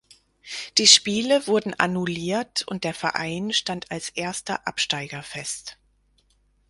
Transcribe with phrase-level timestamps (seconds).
[0.79, 5.77] Die Spiele wurden annulliert und der Verein stand als erster Absteiger fest.